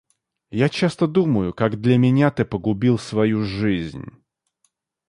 Я 0.55 0.67
часто 0.69 1.05
думаю, 1.07 1.53
как 1.53 1.79
для 1.79 1.95
меня 1.95 2.31
ты 2.31 2.43
погубил 2.43 2.97
свою 2.97 3.43
жизнь. 3.43 4.07